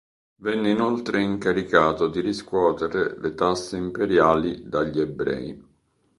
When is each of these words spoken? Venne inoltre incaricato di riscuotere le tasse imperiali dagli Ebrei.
Venne 0.37 0.71
inoltre 0.71 1.21
incaricato 1.21 2.07
di 2.07 2.21
riscuotere 2.21 3.19
le 3.19 3.35
tasse 3.35 3.77
imperiali 3.77 4.67
dagli 4.67 4.99
Ebrei. 4.99 5.63